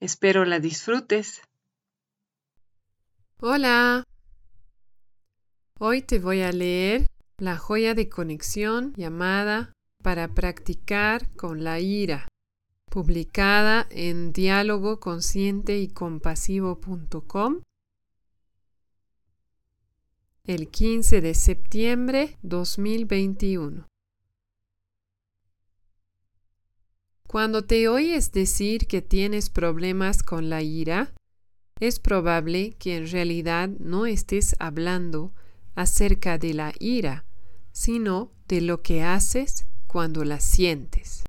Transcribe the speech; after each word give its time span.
Espero 0.00 0.44
la 0.44 0.60
disfrutes. 0.60 1.42
Hola. 3.40 4.04
Hoy 5.80 6.02
te 6.02 6.20
voy 6.20 6.42
a 6.42 6.52
leer 6.52 7.08
la 7.38 7.56
joya 7.56 7.94
de 7.94 8.08
conexión 8.08 8.92
llamada 8.96 9.72
Para 10.02 10.28
practicar 10.28 11.28
con 11.34 11.64
la 11.64 11.80
ira, 11.80 12.28
publicada 12.88 13.88
en 13.90 14.32
diálogo 14.32 15.00
consciente 15.00 15.78
y 15.78 15.88
compasivo.com 15.88 17.62
el 20.44 20.68
15 20.68 21.20
de 21.20 21.34
septiembre 21.34 22.38
2021. 22.42 23.86
Cuando 27.28 27.62
te 27.62 27.88
oyes 27.88 28.32
decir 28.32 28.86
que 28.86 29.02
tienes 29.02 29.50
problemas 29.50 30.22
con 30.22 30.48
la 30.48 30.62
ira, 30.62 31.12
es 31.78 32.00
probable 32.00 32.74
que 32.78 32.96
en 32.96 33.06
realidad 33.06 33.68
no 33.68 34.06
estés 34.06 34.56
hablando 34.58 35.34
acerca 35.74 36.38
de 36.38 36.54
la 36.54 36.72
ira, 36.80 37.26
sino 37.70 38.32
de 38.48 38.62
lo 38.62 38.80
que 38.80 39.02
haces 39.02 39.66
cuando 39.86 40.24
la 40.24 40.40
sientes. 40.40 41.24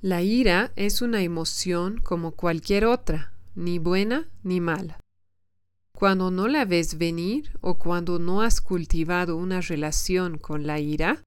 La 0.00 0.22
ira 0.22 0.72
es 0.74 1.02
una 1.02 1.20
emoción 1.20 1.98
como 1.98 2.32
cualquier 2.32 2.86
otra, 2.86 3.34
ni 3.54 3.78
buena 3.78 4.30
ni 4.44 4.60
mala. 4.60 4.98
Cuando 5.92 6.30
no 6.30 6.48
la 6.48 6.64
ves 6.64 6.96
venir 6.96 7.50
o 7.60 7.76
cuando 7.76 8.18
no 8.18 8.40
has 8.40 8.62
cultivado 8.62 9.36
una 9.36 9.60
relación 9.60 10.38
con 10.38 10.66
la 10.66 10.80
ira, 10.80 11.25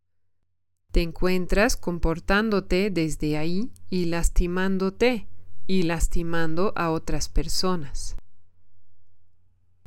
te 0.91 1.01
encuentras 1.01 1.77
comportándote 1.77 2.89
desde 2.89 3.37
ahí 3.37 3.69
y 3.89 4.05
lastimándote 4.05 5.27
y 5.67 5.83
lastimando 5.83 6.73
a 6.75 6.89
otras 6.89 7.29
personas. 7.29 8.15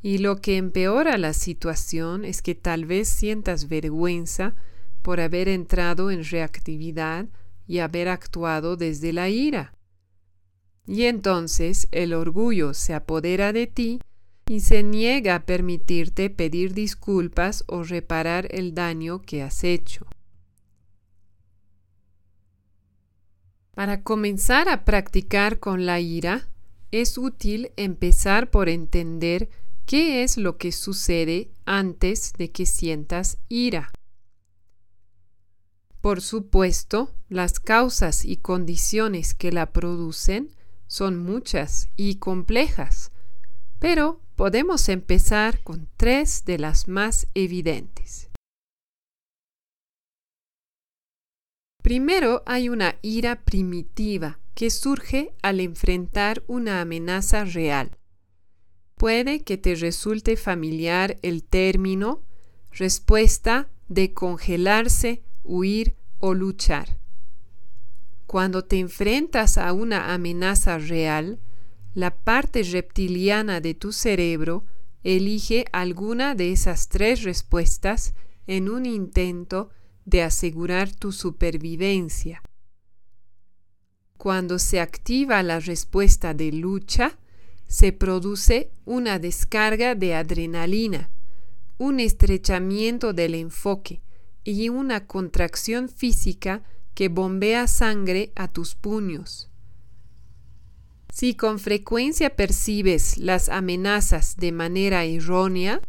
Y 0.01 0.19
lo 0.19 0.41
que 0.41 0.57
empeora 0.57 1.19
la 1.19 1.33
situación 1.33 2.25
es 2.25 2.43
que 2.43 2.55
tal 2.55 2.87
vez 2.87 3.09
sientas 3.09 3.69
vergüenza 3.69 4.55
por 5.03 5.21
haber 5.21 5.49
entrado 5.49 6.11
en 6.11 6.25
reactividad 6.25 7.27
y 7.67 7.79
haber 7.79 8.09
actuado 8.09 8.77
desde 8.77 9.13
la 9.13 9.29
ira. 9.29 9.75
Y 10.87 11.05
entonces 11.05 11.89
el 11.93 12.13
orgullo 12.15 12.75
se 12.75 12.95
apodera 12.95 13.53
de 13.53 13.67
ti 13.67 14.01
y 14.49 14.61
se 14.61 14.83
niega 14.83 15.37
a 15.37 15.47
permitirte 15.47 16.31
pedir 16.31 16.75
disculpas 16.75 17.65
o 17.69 17.85
reparar 17.85 18.49
el 18.51 18.75
daño 18.75 19.23
que 19.23 19.43
has 19.43 19.63
hecho. 19.63 20.07
Para 23.75 24.03
comenzar 24.03 24.69
a 24.69 24.85
practicar 24.85 25.59
con 25.59 25.87
la 25.87 25.99
ira, 25.99 26.49
es 26.91 27.17
útil 27.17 27.73
empezar 27.77 28.51
por 28.51 28.69
entender 28.69 29.49
qué 29.87 30.23
es 30.23 30.37
lo 30.37 30.59
que 30.59 30.73
sucede 30.73 31.51
antes 31.65 32.35
de 32.37 32.51
que 32.51 32.67
sientas 32.67 33.39
ira. 33.49 33.91
Por 36.03 36.21
supuesto, 36.21 37.15
las 37.31 37.61
causas 37.61 38.27
y 38.27 38.37
condiciones 38.37 39.33
que 39.33 39.53
la 39.53 39.73
producen 39.73 40.51
son 40.87 41.19
muchas 41.19 41.89
y 41.97 42.17
complejas, 42.17 43.11
pero 43.79 44.21
podemos 44.37 44.91
empezar 44.91 45.63
con 45.63 45.89
tres 45.97 46.45
de 46.45 46.59
las 46.59 46.89
más 46.89 47.27
evidentes. 47.35 48.32
Primero 51.83 52.45
hay 52.47 52.69
una 52.69 52.97
ira 53.03 53.43
primitiva 53.43 54.39
que 54.55 54.71
surge 54.71 55.35
al 55.43 55.59
enfrentar 55.59 56.45
una 56.47 56.81
amenaza 56.81 57.45
real. 57.45 57.99
Puede 58.97 59.43
que 59.43 59.59
te 59.59 59.75
resulte 59.75 60.37
familiar 60.37 61.19
el 61.23 61.43
término 61.43 62.23
respuesta 62.71 63.69
de 63.89 64.15
congelarse, 64.15 65.23
huir 65.43 65.97
o 66.21 66.35
luchar. 66.35 66.99
Cuando 68.29 68.65
te 68.65 68.79
enfrentas 68.79 69.59
a 69.59 69.73
una 69.73 70.15
amenaza 70.15 70.79
real, 70.79 71.41
la 71.95 72.15
parte 72.15 72.63
reptiliana 72.63 73.61
de 73.61 73.75
tu 73.75 73.93
cerebro 73.93 74.65
elige 75.03 75.65
alguna 75.73 76.37
de 76.37 76.53
esas 76.53 76.89
tres 76.89 77.25
respuestas 77.25 78.15
en 78.47 78.69
un 78.69 78.87
intento 78.87 79.71
de 80.05 80.23
asegurar 80.23 80.95
tu 80.95 81.13
supervivencia. 81.13 82.43
Cuando 84.17 84.59
se 84.59 84.81
activa 84.81 85.43
la 85.43 85.61
respuesta 85.61 86.35
de 86.35 86.53
lucha, 86.53 87.19
se 87.67 87.93
produce 87.93 88.71
una 88.85 89.19
descarga 89.19 89.95
de 89.95 90.15
adrenalina, 90.15 91.11
un 91.79 92.01
estrechamiento 92.01 93.13
del 93.13 93.35
enfoque 93.35 94.03
y 94.45 94.69
una 94.69 95.07
contracción 95.07 95.89
física 95.89 96.63
que 96.95 97.09
bombea 97.09 97.67
sangre 97.67 98.33
a 98.37 98.49
tus 98.49 98.75
puños. 98.75 99.51
Si 101.13 101.35
con 101.35 101.59
frecuencia 101.59 102.37
percibes 102.37 103.19
las 103.19 103.49
amenazas 103.49 104.37
de 104.37 104.53
manera 104.53 105.05
errónea, 105.05 105.81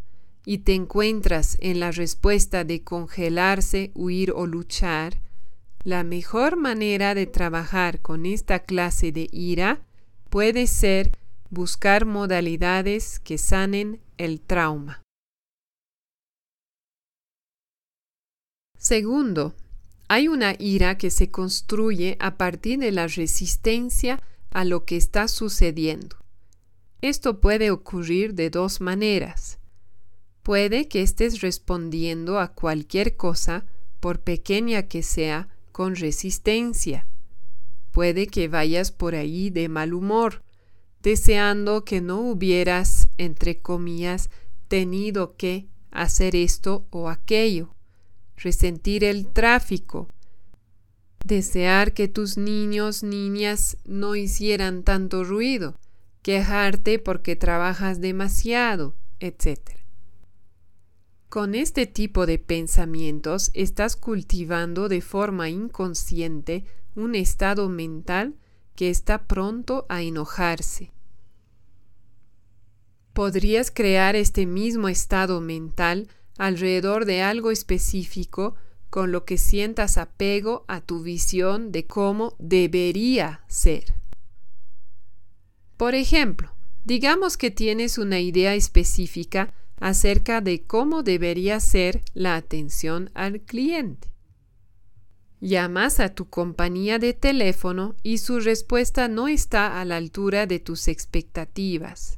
y 0.45 0.59
te 0.59 0.73
encuentras 0.73 1.57
en 1.59 1.79
la 1.79 1.91
respuesta 1.91 2.63
de 2.63 2.83
congelarse, 2.83 3.91
huir 3.95 4.31
o 4.31 4.45
luchar, 4.45 5.19
la 5.83 6.03
mejor 6.03 6.55
manera 6.55 7.13
de 7.13 7.27
trabajar 7.27 8.01
con 8.01 8.25
esta 8.25 8.59
clase 8.59 9.11
de 9.11 9.27
ira 9.31 9.81
puede 10.29 10.67
ser 10.67 11.11
buscar 11.49 12.05
modalidades 12.05 13.19
que 13.19 13.37
sanen 13.37 13.99
el 14.17 14.41
trauma. 14.41 15.01
Segundo, 18.77 19.55
hay 20.07 20.27
una 20.27 20.55
ira 20.59 20.97
que 20.97 21.09
se 21.09 21.31
construye 21.31 22.17
a 22.19 22.37
partir 22.37 22.79
de 22.79 22.91
la 22.91 23.07
resistencia 23.07 24.21
a 24.51 24.65
lo 24.65 24.85
que 24.85 24.97
está 24.97 25.27
sucediendo. 25.27 26.17
Esto 27.01 27.39
puede 27.39 27.71
ocurrir 27.71 28.33
de 28.33 28.49
dos 28.49 28.81
maneras. 28.81 29.59
Puede 30.43 30.89
que 30.89 31.01
estés 31.01 31.39
respondiendo 31.39 32.39
a 32.39 32.49
cualquier 32.49 33.15
cosa, 33.15 33.65
por 34.01 34.19
pequeña 34.19 34.83
que 34.83 35.01
sea, 35.01 35.47
con 35.71 35.95
resistencia. 35.95 37.07
Puede 37.91 38.27
que 38.27 38.49
vayas 38.49 38.91
por 38.91 39.15
ahí 39.15 39.49
de 39.49 39.69
mal 39.69 39.93
humor, 39.93 40.43
deseando 41.01 41.85
que 41.85 42.01
no 42.01 42.19
hubieras, 42.19 43.07
entre 43.17 43.61
comillas, 43.61 44.29
tenido 44.67 45.37
que 45.37 45.67
hacer 45.91 46.35
esto 46.35 46.85
o 46.89 47.07
aquello, 47.09 47.73
resentir 48.35 49.05
el 49.05 49.27
tráfico, 49.27 50.09
desear 51.23 51.93
que 51.93 52.09
tus 52.09 52.37
niños, 52.37 53.03
niñas 53.03 53.77
no 53.85 54.15
hicieran 54.15 54.83
tanto 54.83 55.23
ruido, 55.23 55.75
quejarte 56.21 56.99
porque 56.99 57.35
trabajas 57.37 58.01
demasiado, 58.01 58.95
etc. 59.19 59.82
Con 61.33 61.55
este 61.55 61.87
tipo 61.87 62.27
de 62.27 62.37
pensamientos 62.37 63.49
estás 63.55 63.95
cultivando 63.95 64.87
de 64.87 65.01
forma 65.01 65.49
inconsciente 65.49 66.63
un 66.93 67.15
estado 67.15 67.69
mental 67.69 68.35
que 68.75 68.91
está 68.91 69.25
pronto 69.25 69.87
a 69.89 70.03
enojarse. 70.03 70.91
Podrías 73.13 73.71
crear 73.71 74.15
este 74.15 74.45
mismo 74.45 74.89
estado 74.89 75.41
mental 75.41 76.07
alrededor 76.37 77.05
de 77.05 77.23
algo 77.23 77.49
específico 77.49 78.53
con 78.91 79.11
lo 79.11 79.25
que 79.25 79.39
sientas 79.39 79.97
apego 79.97 80.65
a 80.67 80.81
tu 80.81 81.01
visión 81.01 81.71
de 81.71 81.87
cómo 81.87 82.35
debería 82.37 83.43
ser. 83.47 83.85
Por 85.77 85.95
ejemplo, 85.95 86.53
digamos 86.85 87.37
que 87.37 87.49
tienes 87.49 87.97
una 87.97 88.19
idea 88.19 88.53
específica 88.53 89.51
acerca 89.79 90.41
de 90.41 90.63
cómo 90.63 91.03
debería 91.03 91.59
ser 91.59 92.01
la 92.13 92.35
atención 92.35 93.09
al 93.13 93.41
cliente. 93.41 94.13
Llamas 95.39 95.99
a 95.99 96.15
tu 96.15 96.29
compañía 96.29 96.99
de 96.99 97.13
teléfono 97.13 97.95
y 98.01 98.19
su 98.19 98.39
respuesta 98.39 99.09
no 99.09 99.27
está 99.27 99.81
a 99.81 99.85
la 99.85 99.97
altura 99.97 100.47
de 100.47 100.59
tus 100.59 100.87
expectativas. 100.87 102.17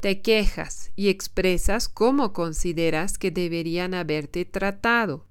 Te 0.00 0.22
quejas 0.22 0.92
y 0.94 1.08
expresas 1.08 1.88
cómo 1.88 2.32
consideras 2.32 3.18
que 3.18 3.32
deberían 3.32 3.94
haberte 3.94 4.44
tratado. 4.44 5.26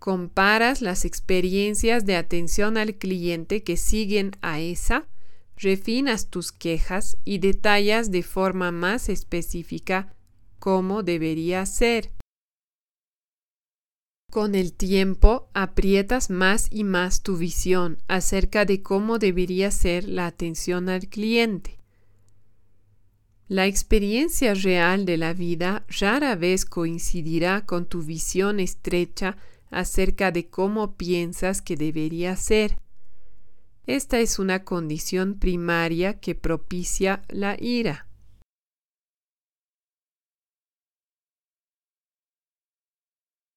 Comparas 0.00 0.82
las 0.82 1.04
experiencias 1.04 2.04
de 2.04 2.16
atención 2.16 2.76
al 2.76 2.96
cliente 2.96 3.62
que 3.62 3.76
siguen 3.76 4.32
a 4.40 4.58
esa, 4.58 5.06
refinas 5.56 6.28
tus 6.28 6.52
quejas 6.52 7.18
y 7.24 7.38
detallas 7.38 8.10
de 8.10 8.22
forma 8.22 8.72
más 8.72 9.08
específica 9.08 10.14
cómo 10.58 11.02
debería 11.02 11.66
ser. 11.66 12.12
Con 14.30 14.54
el 14.54 14.72
tiempo 14.72 15.50
aprietas 15.52 16.30
más 16.30 16.68
y 16.70 16.84
más 16.84 17.22
tu 17.22 17.36
visión 17.36 17.98
acerca 18.08 18.64
de 18.64 18.82
cómo 18.82 19.18
debería 19.18 19.70
ser 19.70 20.08
la 20.08 20.26
atención 20.26 20.88
al 20.88 21.08
cliente. 21.08 21.78
La 23.48 23.66
experiencia 23.66 24.54
real 24.54 25.04
de 25.04 25.18
la 25.18 25.34
vida 25.34 25.84
rara 26.00 26.36
vez 26.36 26.64
coincidirá 26.64 27.66
con 27.66 27.84
tu 27.84 28.02
visión 28.02 28.60
estrecha 28.60 29.36
acerca 29.70 30.30
de 30.30 30.48
cómo 30.48 30.96
piensas 30.96 31.60
que 31.60 31.76
debería 31.76 32.34
ser. 32.36 32.78
Esta 33.86 34.20
es 34.20 34.38
una 34.38 34.64
condición 34.64 35.38
primaria 35.38 36.20
que 36.20 36.36
propicia 36.36 37.24
la 37.28 37.56
ira. 37.58 38.06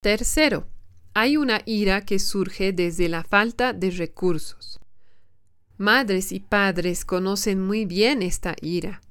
Tercero, 0.01 0.67
hay 1.13 1.37
una 1.37 1.61
ira 1.65 2.05
que 2.05 2.19
surge 2.19 2.73
desde 2.73 3.07
la 3.07 3.23
falta 3.23 3.73
de 3.73 3.91
recursos. 3.91 4.79
Madres 5.77 6.31
y 6.31 6.39
padres 6.39 7.05
conocen 7.05 7.61
muy 7.61 7.85
bien 7.85 8.21
esta 8.21 8.55
ira. 8.61 9.01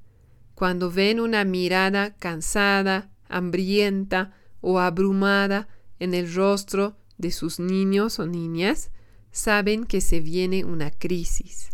Cuando 0.54 0.90
ven 0.90 1.20
una 1.20 1.44
mirada 1.44 2.14
cansada, 2.16 3.10
hambrienta 3.28 4.34
o 4.60 4.78
abrumada 4.80 5.68
en 5.98 6.14
el 6.14 6.32
rostro 6.32 6.96
de 7.18 7.30
sus 7.30 7.60
niños 7.60 8.18
o 8.18 8.26
niñas, 8.26 8.90
saben 9.34 9.84
que 9.84 10.00
se 10.00 10.20
viene 10.20 10.64
una 10.64 10.92
crisis. 10.92 11.70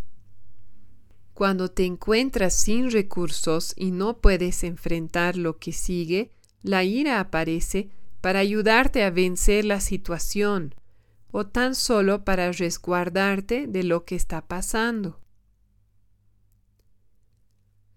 Cuando 1.34 1.70
te 1.70 1.84
encuentras 1.84 2.54
sin 2.54 2.90
recursos 2.90 3.74
y 3.76 3.90
no 3.90 4.18
puedes 4.18 4.64
enfrentar 4.64 5.36
lo 5.36 5.58
que 5.58 5.72
sigue, 5.72 6.30
la 6.62 6.84
ira 6.84 7.20
aparece 7.20 7.90
para 8.22 8.38
ayudarte 8.38 9.04
a 9.04 9.10
vencer 9.10 9.66
la 9.66 9.80
situación 9.80 10.74
o 11.32 11.46
tan 11.46 11.74
solo 11.74 12.24
para 12.24 12.50
resguardarte 12.50 13.66
de 13.66 13.84
lo 13.84 14.06
que 14.06 14.16
está 14.16 14.46
pasando. 14.48 15.20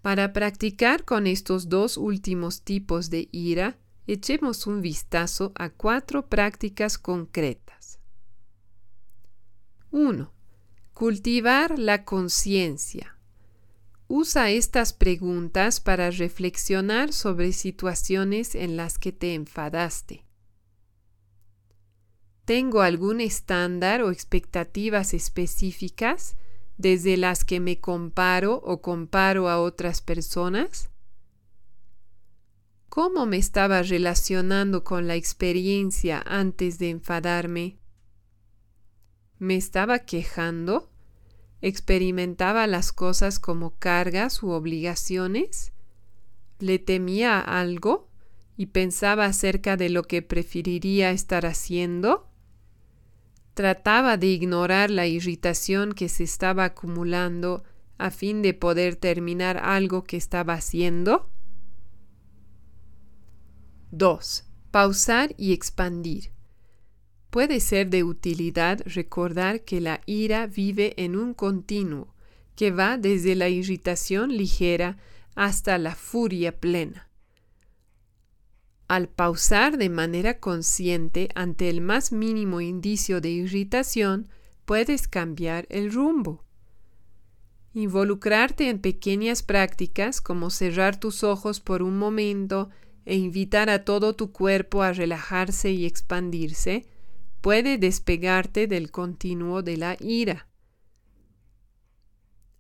Para 0.02 0.34
practicar 0.34 1.06
con 1.06 1.26
estos 1.26 1.70
dos 1.70 1.96
últimos 1.96 2.64
tipos 2.64 3.10
de 3.10 3.30
ira, 3.32 3.78
echemos 4.08 4.68
un 4.68 4.82
vistazo 4.82 5.54
a 5.56 5.70
cuatro 5.70 6.28
prácticas 6.28 6.98
concretas. 6.98 8.03
1. 9.96 10.34
Cultivar 10.96 11.78
la 11.78 12.04
conciencia. 12.04 13.16
Usa 14.08 14.50
estas 14.50 14.92
preguntas 14.92 15.80
para 15.80 16.10
reflexionar 16.10 17.14
sobre 17.14 17.54
situaciones 17.54 18.56
en 18.56 18.76
las 18.76 18.98
que 18.98 19.12
te 19.12 19.36
enfadaste. 19.36 20.26
¿Tengo 22.44 22.82
algún 22.82 23.22
estándar 23.22 24.02
o 24.02 24.10
expectativas 24.10 25.14
específicas 25.14 26.38
desde 26.80 27.16
las 27.16 27.46
que 27.46 27.60
me 27.60 27.80
comparo 27.80 28.56
o 28.66 28.82
comparo 28.82 29.48
a 29.48 29.62
otras 29.62 30.02
personas? 30.02 30.90
¿Cómo 32.90 33.28
me 33.28 33.38
estaba 33.38 33.84
relacionando 33.84 34.84
con 34.84 35.06
la 35.06 35.14
experiencia 35.14 36.24
antes 36.26 36.80
de 36.80 36.90
enfadarme? 36.90 37.83
¿Me 39.44 39.58
estaba 39.58 40.00
quejando? 40.00 40.90
experimentaba 41.60 42.66
las 42.66 42.94
cosas 42.94 43.40
como 43.40 43.78
cargas 43.78 44.42
u 44.42 44.52
obligaciones, 44.52 45.74
le 46.60 46.80
temía 46.80 47.42
algo 47.42 48.08
y 48.56 48.68
pensaba 48.68 49.26
acerca 49.26 49.76
de 49.76 49.90
lo 49.90 50.04
que 50.04 50.22
preferiría 50.22 51.12
estar 51.12 51.46
haciendo, 51.46 52.30
trataba 53.54 54.16
de 54.16 54.28
ignorar 54.28 54.90
la 54.90 55.08
irritación 55.08 55.92
que 55.92 56.08
se 56.08 56.24
estaba 56.24 56.64
acumulando 56.64 57.66
a 57.98 58.12
fin 58.12 58.42
de 58.44 58.54
poder 58.54 58.96
terminar 58.96 59.58
algo 59.58 60.06
que 60.06 60.16
estaba 60.16 60.54
haciendo. 60.54 61.30
2. 63.92 64.46
Pausar 64.72 65.36
y 65.38 65.52
expandir. 65.52 66.33
Puede 67.34 67.62
ser 67.62 67.90
de 67.90 68.04
utilidad 68.04 68.84
recordar 68.86 69.62
que 69.62 69.82
la 69.82 70.02
ira 70.06 70.46
vive 70.46 70.94
en 71.04 71.16
un 71.16 71.34
continuo, 71.34 72.14
que 72.56 72.70
va 72.70 72.96
desde 73.00 73.34
la 73.34 73.50
irritación 73.50 74.38
ligera 74.38 74.98
hasta 75.34 75.80
la 75.80 75.96
furia 75.96 76.60
plena. 76.60 77.10
Al 78.88 79.10
pausar 79.10 79.80
de 79.80 79.90
manera 79.90 80.40
consciente 80.40 81.30
ante 81.34 81.72
el 81.72 81.82
más 81.82 82.12
mínimo 82.12 82.62
indicio 82.62 83.20
de 83.20 83.32
irritación, 83.32 84.30
puedes 84.66 85.08
cambiar 85.08 85.66
el 85.72 85.92
rumbo. 85.92 86.44
Involucrarte 87.74 88.70
en 88.70 88.78
pequeñas 88.78 89.42
prácticas 89.42 90.22
como 90.22 90.52
cerrar 90.52 91.00
tus 91.00 91.24
ojos 91.24 91.62
por 91.62 91.82
un 91.82 91.98
momento 91.98 92.70
e 93.06 93.16
invitar 93.16 93.72
a 93.72 93.86
todo 93.86 94.16
tu 94.16 94.32
cuerpo 94.32 94.84
a 94.84 94.94
relajarse 94.94 95.72
y 95.72 95.88
expandirse 95.88 96.86
puede 97.44 97.78
despegarte 97.78 98.68
del 98.68 98.90
continuo 98.90 99.64
de 99.64 99.76
la 99.76 99.98
ira. 100.00 100.48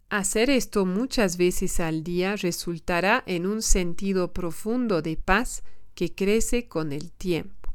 Hacer 0.09 0.49
esto 0.49 0.85
muchas 0.85 1.37
veces 1.37 1.79
al 1.79 2.03
día 2.03 2.35
resultará 2.35 3.23
en 3.25 3.45
un 3.45 3.61
sentido 3.61 4.33
profundo 4.33 5.01
de 5.01 5.15
paz 5.15 5.63
que 5.95 6.13
crece 6.13 6.67
con 6.67 6.91
el 6.91 7.13
tiempo. 7.13 7.73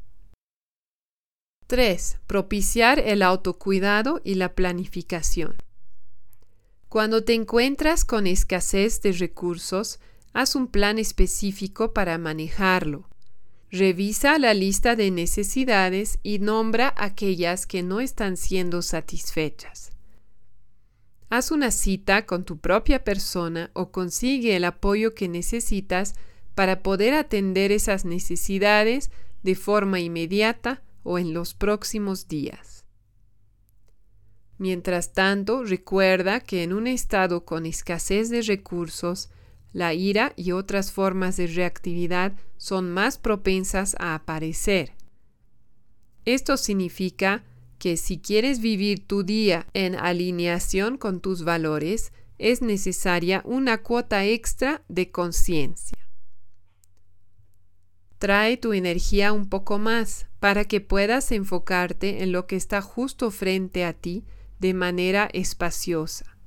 3. 1.66 2.18
Propiciar 2.26 2.98
el 2.98 3.22
autocuidado 3.22 4.20
y 4.22 4.34
la 4.34 4.54
planificación. 4.54 5.56
Cuando 6.90 7.24
te 7.24 7.32
encuentras 7.32 8.04
con 8.04 8.26
escasez 8.26 9.00
de 9.00 9.12
recursos, 9.12 9.98
haz 10.34 10.54
un 10.54 10.66
plan 10.66 10.98
específico 10.98 11.94
para 11.94 12.18
manejarlo. 12.18 13.08
Revisa 13.70 14.38
la 14.38 14.54
lista 14.54 14.96
de 14.96 15.10
necesidades 15.10 16.18
y 16.22 16.38
nombra 16.38 16.94
aquellas 16.96 17.66
que 17.66 17.82
no 17.82 18.00
están 18.00 18.38
siendo 18.38 18.80
satisfechas. 18.80 19.90
Haz 21.28 21.50
una 21.50 21.70
cita 21.70 22.24
con 22.24 22.44
tu 22.44 22.58
propia 22.58 23.04
persona 23.04 23.70
o 23.74 23.90
consigue 23.90 24.56
el 24.56 24.64
apoyo 24.64 25.14
que 25.14 25.28
necesitas 25.28 26.14
para 26.54 26.82
poder 26.82 27.12
atender 27.12 27.70
esas 27.70 28.06
necesidades 28.06 29.10
de 29.42 29.54
forma 29.54 30.00
inmediata 30.00 30.82
o 31.02 31.18
en 31.18 31.34
los 31.34 31.52
próximos 31.52 32.26
días. 32.26 32.86
Mientras 34.56 35.12
tanto, 35.12 35.62
recuerda 35.62 36.40
que 36.40 36.62
en 36.62 36.72
un 36.72 36.86
estado 36.86 37.44
con 37.44 37.66
escasez 37.66 38.30
de 38.30 38.40
recursos, 38.40 39.28
la 39.78 39.94
ira 39.94 40.32
y 40.34 40.50
otras 40.50 40.90
formas 40.90 41.36
de 41.36 41.46
reactividad 41.46 42.32
son 42.56 42.90
más 42.90 43.16
propensas 43.16 43.94
a 44.00 44.16
aparecer. 44.16 44.92
Esto 46.24 46.56
significa 46.56 47.44
que 47.78 47.96
si 47.96 48.18
quieres 48.18 48.60
vivir 48.60 49.06
tu 49.06 49.22
día 49.22 49.68
en 49.74 49.94
alineación 49.94 50.98
con 50.98 51.20
tus 51.20 51.44
valores, 51.44 52.12
es 52.38 52.60
necesaria 52.60 53.40
una 53.44 53.78
cuota 53.78 54.24
extra 54.24 54.82
de 54.88 55.12
conciencia. 55.12 55.96
Trae 58.18 58.56
tu 58.56 58.72
energía 58.72 59.32
un 59.32 59.48
poco 59.48 59.78
más 59.78 60.26
para 60.40 60.64
que 60.64 60.80
puedas 60.80 61.30
enfocarte 61.30 62.24
en 62.24 62.32
lo 62.32 62.48
que 62.48 62.56
está 62.56 62.82
justo 62.82 63.30
frente 63.30 63.84
a 63.84 63.92
ti 63.92 64.24
de 64.58 64.74
manera 64.74 65.28
espaciosa. 65.32 66.37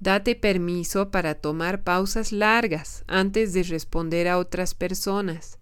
Date 0.00 0.36
permiso 0.36 1.10
para 1.10 1.34
tomar 1.34 1.82
pausas 1.82 2.30
largas 2.30 3.02
antes 3.08 3.52
de 3.52 3.64
responder 3.64 4.28
a 4.28 4.38
otras 4.38 4.74
personas, 4.74 5.58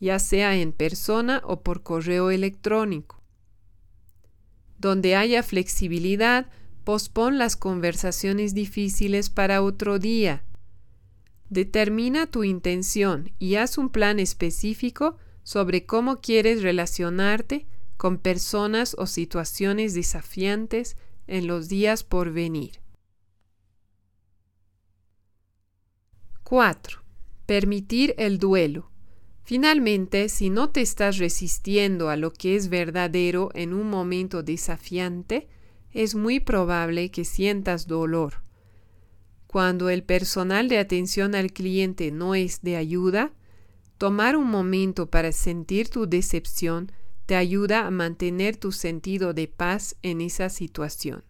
ya 0.00 0.20
sea 0.20 0.56
en 0.56 0.72
persona 0.72 1.42
o 1.44 1.62
por 1.62 1.82
correo 1.82 2.30
electrónico. 2.30 3.20
Donde 4.78 5.16
haya 5.16 5.42
flexibilidad, 5.42 6.46
pospon 6.84 7.38
las 7.38 7.56
conversaciones 7.56 8.54
difíciles 8.54 9.28
para 9.28 9.62
otro 9.62 9.98
día. 9.98 10.44
Determina 11.50 12.26
tu 12.26 12.44
intención 12.44 13.32
y 13.40 13.56
haz 13.56 13.76
un 13.76 13.88
plan 13.88 14.20
específico 14.20 15.16
sobre 15.42 15.84
cómo 15.84 16.20
quieres 16.20 16.62
relacionarte 16.62 17.66
con 17.96 18.18
personas 18.18 18.94
o 18.98 19.06
situaciones 19.06 19.94
desafiantes 19.94 20.96
en 21.26 21.46
los 21.46 21.68
días 21.68 22.04
por 22.04 22.32
venir. 22.32 22.83
4. 26.44 27.02
Permitir 27.46 28.14
el 28.18 28.38
duelo. 28.38 28.90
Finalmente, 29.44 30.28
si 30.28 30.50
no 30.50 30.68
te 30.68 30.82
estás 30.82 31.16
resistiendo 31.16 32.10
a 32.10 32.16
lo 32.16 32.34
que 32.34 32.54
es 32.54 32.68
verdadero 32.68 33.48
en 33.54 33.72
un 33.72 33.88
momento 33.88 34.42
desafiante, 34.42 35.48
es 35.90 36.14
muy 36.14 36.40
probable 36.40 37.10
que 37.10 37.24
sientas 37.24 37.86
dolor. 37.86 38.42
Cuando 39.46 39.88
el 39.88 40.02
personal 40.02 40.68
de 40.68 40.78
atención 40.78 41.34
al 41.34 41.50
cliente 41.50 42.10
no 42.10 42.34
es 42.34 42.60
de 42.60 42.76
ayuda, 42.76 43.32
tomar 43.96 44.36
un 44.36 44.50
momento 44.50 45.08
para 45.08 45.32
sentir 45.32 45.88
tu 45.88 46.06
decepción 46.06 46.92
te 47.24 47.36
ayuda 47.36 47.86
a 47.86 47.90
mantener 47.90 48.58
tu 48.58 48.70
sentido 48.70 49.32
de 49.32 49.48
paz 49.48 49.96
en 50.02 50.20
esa 50.20 50.50
situación. 50.50 51.24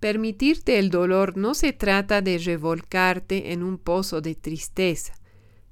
Permitirte 0.00 0.78
el 0.78 0.88
dolor 0.88 1.36
no 1.36 1.52
se 1.52 1.74
trata 1.74 2.22
de 2.22 2.38
revolcarte 2.38 3.52
en 3.52 3.62
un 3.62 3.76
pozo 3.76 4.22
de 4.22 4.34
tristeza. 4.34 5.12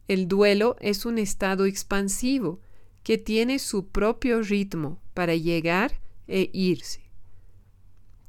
El 0.07 0.29
duelo 0.29 0.77
es 0.81 1.07
un 1.07 1.19
estado 1.19 1.65
expansivo 1.65 2.61
que 3.03 3.17
tiene 3.17 3.59
su 3.59 3.89
propio 3.89 4.43
ritmo 4.43 5.01
para 5.15 5.35
llegar 5.35 6.01
e 6.27 6.51
irse. 6.53 7.11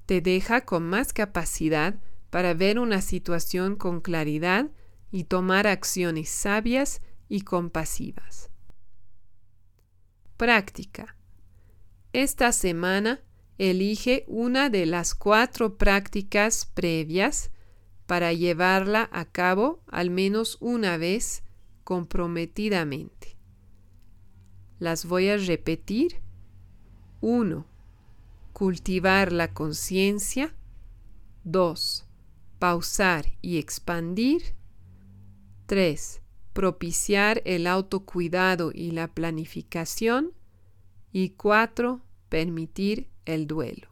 Te 0.05 0.21
deja 0.21 0.61
con 0.61 0.83
más 0.83 1.11
capacidad 1.11 1.99
para 2.29 2.53
ver 2.53 2.79
una 2.79 3.01
situación 3.01 3.75
con 3.75 3.99
claridad 3.99 4.71
y 5.11 5.25
tomar 5.25 5.67
acciones 5.67 6.29
sabias 6.29 7.01
y 7.27 7.41
compasivas. 7.41 8.49
Práctica. 10.37 11.17
Esta 12.13 12.53
semana 12.53 13.21
elige 13.59 14.23
una 14.27 14.69
de 14.69 14.85
las 14.85 15.13
cuatro 15.13 15.77
prácticas 15.77 16.65
previas 16.65 17.51
para 18.07 18.33
llevarla 18.33 19.09
a 19.11 19.25
cabo 19.25 19.83
al 19.85 20.09
menos 20.09 20.57
una 20.61 20.97
vez 20.97 21.43
comprometidamente. 21.83 23.37
Las 24.79 25.05
voy 25.05 25.27
a 25.27 25.37
repetir. 25.37 26.21
1. 27.19 27.65
Cultivar 28.53 29.33
la 29.33 29.53
conciencia. 29.53 30.55
2. 31.43 32.07
Pausar 32.59 33.25
y 33.41 33.57
expandir. 33.57 34.55
3. 35.65 36.21
Propiciar 36.53 37.41
el 37.43 37.67
autocuidado 37.67 38.71
y 38.73 38.91
la 38.91 39.09
planificación. 39.09 40.31
Y 41.11 41.31
4. 41.31 42.01
Permitir 42.29 43.09
el 43.33 43.48
duelo. 43.48 43.89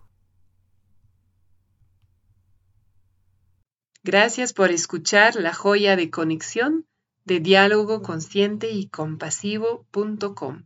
Gracias 4.03 4.53
por 4.53 4.71
escuchar 4.71 5.35
la 5.35 5.53
joya 5.53 5.95
de 5.95 6.09
conexión 6.09 6.85
de 7.25 7.41
diálogo 7.41 8.01
consciente 8.01 8.69
y 8.71 8.87
compasivo.com. 8.87 10.65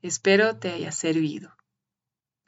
Espero 0.00 0.56
te 0.56 0.70
haya 0.70 0.90
servido. 0.90 1.54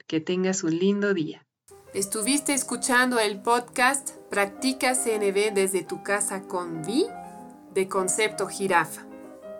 Que 0.06 0.20
tengas 0.20 0.64
un 0.64 0.78
lindo 0.78 1.12
día. 1.12 1.46
Estuviste 1.92 2.54
escuchando 2.54 3.18
el 3.18 3.42
podcast 3.42 4.10
Practica 4.30 4.94
CNB 4.94 5.52
desde 5.52 5.82
tu 5.82 6.02
casa 6.02 6.42
con 6.48 6.82
Vi 6.82 7.06
de 7.74 7.88
Concepto 7.88 8.46
Jirafa. 8.46 9.06